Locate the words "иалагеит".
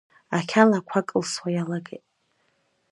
1.55-2.05